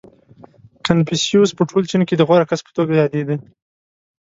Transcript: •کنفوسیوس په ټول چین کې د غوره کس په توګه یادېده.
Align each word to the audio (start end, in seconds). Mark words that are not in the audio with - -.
•کنفوسیوس 0.85 1.51
په 1.57 1.63
ټول 1.69 1.83
چین 1.89 2.01
کې 2.07 2.15
د 2.17 2.21
غوره 2.27 2.45
کس 2.51 2.59
په 2.65 2.71
توګه 2.77 2.93
یادېده. 3.01 3.35